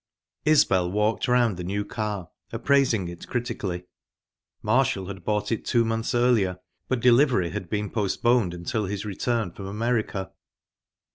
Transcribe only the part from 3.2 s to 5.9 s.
critically, Marshall had bought it two